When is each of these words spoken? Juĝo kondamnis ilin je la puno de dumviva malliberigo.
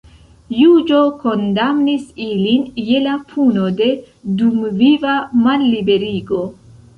Juĝo 0.59 1.01
kondamnis 1.25 2.07
ilin 2.27 2.63
je 2.85 3.01
la 3.09 3.13
puno 3.35 3.67
de 3.83 3.91
dumviva 4.41 5.15
malliberigo. 5.45 6.43